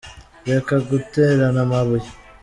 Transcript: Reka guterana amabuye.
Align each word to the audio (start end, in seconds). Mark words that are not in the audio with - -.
Reka 0.47 0.73
guterana 0.89 1.59
amabuye. 1.65 2.09